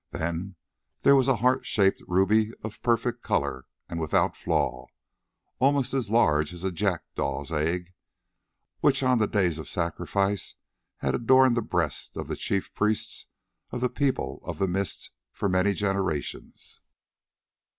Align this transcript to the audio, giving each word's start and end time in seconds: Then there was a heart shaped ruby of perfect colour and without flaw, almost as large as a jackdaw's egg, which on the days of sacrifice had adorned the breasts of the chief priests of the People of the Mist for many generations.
Then 0.09 0.55
there 1.03 1.15
was 1.15 1.27
a 1.27 1.35
heart 1.35 1.63
shaped 1.67 2.01
ruby 2.07 2.53
of 2.63 2.81
perfect 2.81 3.21
colour 3.21 3.65
and 3.87 3.99
without 3.99 4.35
flaw, 4.35 4.87
almost 5.59 5.93
as 5.93 6.09
large 6.09 6.53
as 6.53 6.63
a 6.63 6.71
jackdaw's 6.71 7.51
egg, 7.51 7.93
which 8.79 9.03
on 9.03 9.19
the 9.19 9.27
days 9.27 9.59
of 9.59 9.69
sacrifice 9.69 10.55
had 10.97 11.13
adorned 11.13 11.55
the 11.55 11.61
breasts 11.61 12.17
of 12.17 12.27
the 12.29 12.35
chief 12.35 12.73
priests 12.73 13.27
of 13.69 13.79
the 13.79 13.89
People 13.91 14.39
of 14.43 14.57
the 14.57 14.67
Mist 14.67 15.11
for 15.31 15.47
many 15.47 15.71
generations. 15.71 16.81